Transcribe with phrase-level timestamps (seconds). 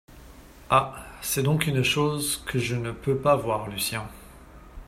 [0.71, 0.95] Ah!
[1.21, 4.09] c’est donc une chose que je ne peux pas voir Lucien.